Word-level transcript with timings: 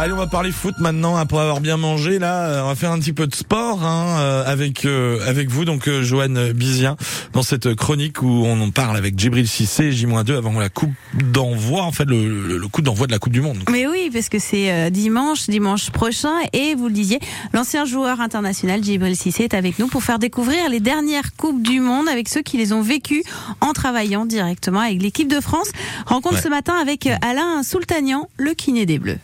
Allez, 0.00 0.12
on 0.12 0.16
va 0.16 0.28
parler 0.28 0.52
foot 0.52 0.76
maintenant 0.78 1.16
après 1.16 1.38
avoir 1.40 1.60
bien 1.60 1.76
mangé. 1.76 2.20
Là, 2.20 2.46
euh, 2.46 2.62
on 2.62 2.68
va 2.68 2.76
faire 2.76 2.92
un 2.92 3.00
petit 3.00 3.12
peu 3.12 3.26
de 3.26 3.34
sport 3.34 3.82
hein, 3.82 4.20
euh, 4.20 4.44
avec 4.46 4.84
euh, 4.84 5.18
avec 5.26 5.48
vous, 5.50 5.64
donc 5.64 5.88
euh, 5.88 6.04
Joanne 6.04 6.52
Bizien, 6.52 6.96
dans 7.32 7.42
cette 7.42 7.74
chronique 7.74 8.22
où 8.22 8.28
on 8.46 8.60
en 8.60 8.70
parle 8.70 8.96
avec 8.96 9.18
Djibril 9.18 9.48
Cissé, 9.48 9.90
J-2 9.90 10.36
avant 10.36 10.52
la 10.60 10.68
coupe 10.68 10.92
d'envoi, 11.14 11.82
en 11.82 11.90
fait 11.90 12.04
le, 12.04 12.46
le, 12.46 12.58
le 12.58 12.68
coup 12.68 12.80
d'envoi 12.80 13.08
de 13.08 13.12
la 13.12 13.18
Coupe 13.18 13.32
du 13.32 13.40
Monde. 13.40 13.58
Mais 13.72 13.88
oui, 13.88 14.08
parce 14.12 14.28
que 14.28 14.38
c'est 14.38 14.70
euh, 14.70 14.90
dimanche, 14.90 15.48
dimanche 15.50 15.90
prochain, 15.90 16.34
et 16.52 16.76
vous 16.76 16.86
le 16.86 16.94
disiez, 16.94 17.18
l'ancien 17.52 17.84
joueur 17.84 18.20
international 18.20 18.84
Djibril 18.84 19.16
Cissé 19.16 19.42
est 19.44 19.54
avec 19.54 19.80
nous 19.80 19.88
pour 19.88 20.04
faire 20.04 20.20
découvrir 20.20 20.68
les 20.70 20.78
dernières 20.78 21.34
coupes 21.36 21.60
du 21.60 21.80
monde 21.80 22.08
avec 22.08 22.28
ceux 22.28 22.42
qui 22.42 22.56
les 22.56 22.72
ont 22.72 22.82
vécues 22.82 23.24
en 23.60 23.72
travaillant 23.72 24.26
directement 24.26 24.80
avec 24.80 25.02
l'équipe 25.02 25.28
de 25.28 25.40
France. 25.40 25.70
Rencontre 26.06 26.36
Ouais. 26.36 26.42
ce 26.42 26.48
matin 26.48 26.74
avec 26.80 27.06
euh, 27.08 27.16
Alain 27.22 27.64
Soultanian, 27.64 28.28
le 28.36 28.52
kiné 28.54 28.86
des 28.86 29.00
Bleus. 29.00 29.18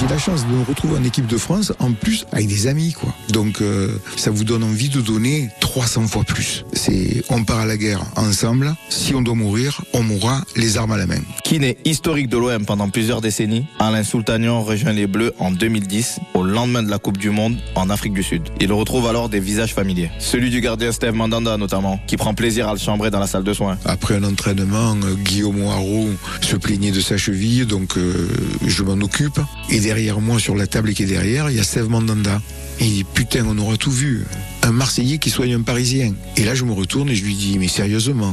J'ai 0.00 0.08
la 0.08 0.16
chance 0.16 0.46
de 0.46 0.52
me 0.52 0.62
retrouver 0.62 0.96
en 0.96 1.04
équipe 1.04 1.26
de 1.26 1.36
France, 1.36 1.74
en 1.78 1.92
plus 1.92 2.24
avec 2.32 2.46
des 2.46 2.68
amis, 2.68 2.94
quoi. 2.94 3.14
Donc 3.28 3.60
euh, 3.60 3.90
ça 4.16 4.30
vous 4.30 4.44
donne 4.44 4.64
envie 4.64 4.88
de 4.88 5.02
donner 5.02 5.50
300 5.60 6.06
fois 6.06 6.24
plus. 6.24 6.64
C'est 6.72 7.22
on 7.28 7.44
part 7.44 7.58
à 7.58 7.66
la 7.66 7.76
guerre 7.76 8.00
ensemble. 8.16 8.74
Si 8.88 9.14
on 9.14 9.20
doit 9.20 9.34
mourir, 9.34 9.82
on 9.92 10.02
mourra 10.02 10.40
les 10.56 10.78
armes 10.78 10.92
à 10.92 10.96
la 10.96 11.06
main. 11.06 11.20
Kiné 11.44 11.76
historique 11.84 12.30
de 12.30 12.38
l'OM 12.38 12.64
pendant 12.64 12.88
plusieurs 12.88 13.20
décennies, 13.20 13.66
Alain 13.78 14.02
Soultanian 14.02 14.62
rejoint 14.62 14.94
les 14.94 15.06
Bleus 15.06 15.34
en 15.38 15.50
2010, 15.50 16.20
au 16.32 16.44
lendemain 16.44 16.82
de 16.82 16.88
la 16.88 16.98
Coupe 16.98 17.18
du 17.18 17.28
Monde 17.28 17.58
en 17.74 17.90
Afrique 17.90 18.14
du 18.14 18.22
Sud. 18.22 18.48
Il 18.58 18.72
retrouve 18.72 19.06
alors 19.06 19.28
des 19.28 19.40
visages 19.40 19.74
familiers. 19.74 20.10
Celui 20.18 20.48
du 20.48 20.62
gardien 20.62 20.92
Steve 20.92 21.12
Mandanda 21.12 21.58
notamment, 21.58 22.00
qui 22.06 22.16
prend 22.16 22.32
plaisir 22.32 22.68
à 22.68 22.72
le 22.72 22.78
chambrer 22.78 23.10
dans 23.10 23.20
la 23.20 23.26
salle 23.26 23.44
de 23.44 23.52
soins. 23.52 23.76
Après 23.84 24.14
un 24.14 24.24
entraînement, 24.24 24.96
euh, 25.04 25.14
Guillaume 25.14 25.60
Haro 25.64 26.08
se 26.40 26.56
plaignait 26.56 26.90
de 26.90 27.02
sa 27.02 27.18
cheville, 27.18 27.66
donc 27.66 27.98
euh, 27.98 28.28
je 28.66 28.82
m'en 28.82 28.94
occupe. 29.04 29.38
Et 29.68 29.89
derrière 29.90 30.20
moi, 30.20 30.38
sur 30.38 30.54
la 30.54 30.68
table 30.68 30.94
qui 30.94 31.02
est 31.02 31.06
derrière, 31.06 31.50
il 31.50 31.56
y 31.56 31.58
a 31.58 31.64
Steve 31.64 31.88
Mandanda. 31.88 32.40
Et 32.78 32.84
il 32.84 32.92
dit 32.92 33.04
putain, 33.04 33.44
on 33.44 33.58
aura 33.58 33.76
tout 33.76 33.90
vu. 33.90 34.24
Un 34.62 34.70
Marseillais 34.70 35.18
qui 35.18 35.30
soigne 35.30 35.54
un 35.54 35.62
Parisien. 35.62 36.14
Et 36.36 36.44
là, 36.44 36.54
je 36.54 36.64
me 36.64 36.70
retourne 36.72 37.08
et 37.08 37.16
je 37.16 37.24
lui 37.24 37.34
dis 37.34 37.58
mais 37.58 37.66
sérieusement. 37.66 38.32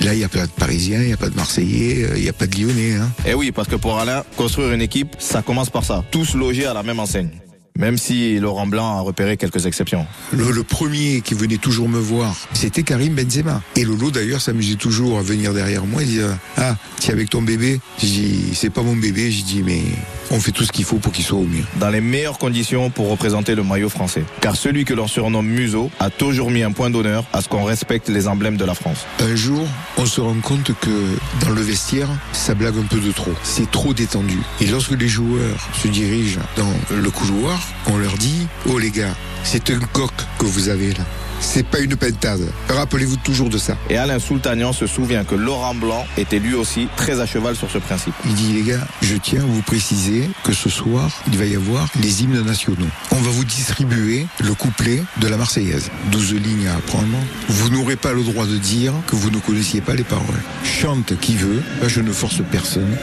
Là, 0.00 0.12
il 0.14 0.18
n'y 0.18 0.24
a 0.24 0.28
pas 0.28 0.44
de 0.44 0.50
Parisien, 0.50 1.00
il 1.00 1.06
n'y 1.06 1.12
a 1.12 1.16
pas 1.16 1.28
de 1.28 1.36
Marseillais, 1.36 2.02
euh, 2.02 2.16
il 2.16 2.22
n'y 2.24 2.28
a 2.28 2.32
pas 2.32 2.48
de 2.48 2.56
Lyonnais. 2.56 2.96
Hein. 2.96 3.12
Et 3.24 3.34
oui, 3.34 3.52
parce 3.52 3.68
que 3.68 3.76
pour 3.76 3.96
Alain, 3.96 4.24
construire 4.36 4.72
une 4.72 4.82
équipe, 4.82 5.14
ça 5.20 5.40
commence 5.40 5.70
par 5.70 5.84
ça. 5.84 6.02
Tous 6.10 6.34
logés 6.34 6.66
à 6.66 6.74
la 6.74 6.82
même 6.82 6.98
enseigne. 6.98 7.30
Même 7.78 7.96
si 7.96 8.40
Laurent 8.40 8.66
Blanc 8.66 8.98
a 8.98 9.00
repéré 9.02 9.36
quelques 9.36 9.66
exceptions. 9.66 10.04
Le, 10.32 10.50
le 10.50 10.64
premier 10.64 11.20
qui 11.20 11.34
venait 11.34 11.58
toujours 11.58 11.88
me 11.88 12.00
voir, 12.00 12.34
c'était 12.52 12.82
Karim 12.82 13.14
Benzema. 13.14 13.62
Et 13.76 13.84
Lolo 13.84 14.10
d'ailleurs 14.10 14.40
s'amusait 14.40 14.74
toujours 14.74 15.16
à 15.16 15.22
venir 15.22 15.54
derrière 15.54 15.86
moi 15.86 16.02
et 16.02 16.06
dire 16.06 16.36
Ah, 16.56 16.74
tu 17.00 17.10
es 17.10 17.12
avec 17.12 17.30
ton 17.30 17.40
bébé? 17.40 17.78
J'ai 17.98 18.08
dit 18.08 18.44
C'est 18.54 18.70
pas 18.70 18.82
mon 18.82 18.96
bébé. 18.96 19.30
J'ai 19.30 19.44
dit 19.44 19.62
Mais 19.64 19.82
on 20.30 20.40
fait 20.40 20.52
tout 20.52 20.64
ce 20.64 20.72
qu'il 20.72 20.84
faut 20.84 20.96
pour 20.96 21.12
qu'il 21.12 21.24
soit 21.24 21.38
au 21.38 21.44
mieux. 21.44 21.64
Dans 21.76 21.90
les 21.90 22.00
meilleures 22.00 22.38
conditions 22.38 22.90
pour 22.90 23.10
représenter 23.10 23.54
le 23.54 23.62
maillot 23.62 23.88
français. 23.88 24.24
Car 24.40 24.56
celui 24.56 24.84
que 24.84 24.94
l'on 24.94 25.06
surnomme 25.06 25.46
Museau 25.46 25.90
a 25.98 26.10
toujours 26.10 26.50
mis 26.50 26.62
un 26.62 26.72
point 26.72 26.90
d'honneur 26.90 27.24
à 27.32 27.40
ce 27.40 27.48
qu'on 27.48 27.64
respecte 27.64 28.08
les 28.08 28.28
emblèmes 28.28 28.56
de 28.56 28.64
la 28.64 28.74
France. 28.74 29.06
Un 29.20 29.34
jour, 29.34 29.66
on 29.96 30.06
se 30.06 30.20
rend 30.20 30.40
compte 30.42 30.72
que 30.80 31.44
dans 31.44 31.50
le 31.50 31.62
vestiaire, 31.62 32.08
ça 32.32 32.54
blague 32.54 32.76
un 32.78 32.86
peu 32.86 33.00
de 33.00 33.12
trop. 33.12 33.32
C'est 33.42 33.70
trop 33.70 33.94
détendu. 33.94 34.38
Et 34.60 34.66
lorsque 34.66 34.92
les 34.92 35.08
joueurs 35.08 35.68
se 35.74 35.88
dirigent 35.88 36.40
dans 36.56 36.96
le 36.96 37.10
couloir, 37.10 37.60
on 37.86 37.96
leur 37.96 38.16
dit 38.18 38.46
Oh 38.66 38.78
les 38.78 38.90
gars, 38.90 39.14
c'est 39.44 39.70
un 39.70 39.80
coq 39.92 40.12
que 40.38 40.44
vous 40.44 40.68
avez 40.68 40.92
là. 40.92 41.04
C'est 41.40 41.66
pas 41.66 41.80
une 41.80 41.96
pentade. 41.96 42.40
Rappelez-vous 42.68 43.16
toujours 43.16 43.48
de 43.48 43.58
ça. 43.58 43.76
Et 43.90 43.96
Alain 43.96 44.18
Soultanian 44.18 44.72
se 44.72 44.86
souvient 44.86 45.24
que 45.24 45.34
Laurent 45.34 45.74
Blanc 45.74 46.04
était 46.16 46.38
lui 46.38 46.54
aussi 46.54 46.88
très 46.96 47.20
à 47.20 47.26
cheval 47.26 47.56
sur 47.56 47.70
ce 47.70 47.78
principe. 47.78 48.14
Il 48.24 48.34
dit 48.34 48.52
les 48.52 48.62
gars, 48.62 48.86
je 49.02 49.16
tiens 49.16 49.42
à 49.42 49.46
vous 49.46 49.62
préciser 49.62 50.28
que 50.44 50.52
ce 50.52 50.68
soir, 50.68 51.10
il 51.26 51.38
va 51.38 51.44
y 51.44 51.56
avoir 51.56 51.88
les 52.00 52.22
hymnes 52.22 52.42
nationaux. 52.42 52.86
On 53.12 53.20
va 53.20 53.30
vous 53.30 53.44
distribuer 53.44 54.26
le 54.40 54.54
couplet 54.54 55.02
de 55.20 55.28
la 55.28 55.36
Marseillaise. 55.36 55.90
12 56.10 56.34
lignes 56.34 56.68
à 56.68 56.76
apprendre. 56.76 57.16
Vous 57.48 57.70
n'aurez 57.70 57.96
pas 57.96 58.12
le 58.12 58.22
droit 58.22 58.46
de 58.46 58.56
dire 58.56 58.92
que 59.06 59.16
vous 59.16 59.30
ne 59.30 59.38
connaissiez 59.38 59.80
pas 59.80 59.94
les 59.94 60.04
paroles. 60.04 60.42
Chante 60.64 61.18
qui 61.20 61.36
veut, 61.36 61.62
je 61.86 62.00
ne 62.00 62.12
force 62.12 62.42
personne. 62.50 62.96